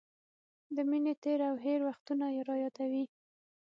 د 0.75 0.77
مینې 0.89 1.13
تېر 1.23 1.39
او 1.49 1.55
هېر 1.65 1.79
وختونه 1.89 2.25
رايادوي. 2.49 3.03